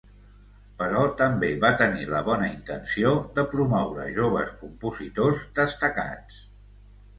Però 0.77 1.01
també 1.19 1.49
va 1.65 1.69
tenir 1.81 2.07
la 2.13 2.21
bona 2.31 2.47
intenció 2.55 3.13
de 3.37 3.45
promoure 3.53 4.09
joves 4.19 4.57
compositors 4.65 5.47
destacats. 5.63 6.45